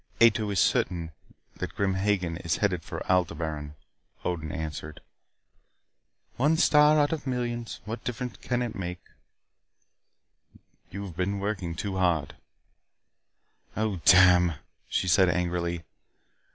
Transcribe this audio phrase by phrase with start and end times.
[0.19, 1.11] "Ato is certain
[1.57, 3.75] that Grim Hagen is headed for Aldebaran,"
[4.25, 4.99] Odin answered.
[6.37, 7.81] "One star out of millions.
[7.85, 8.97] What difference does it make?"
[10.89, 12.35] "You have been working too hard"
[13.77, 14.55] "Oh, damn!"
[14.89, 15.83] she said angrily.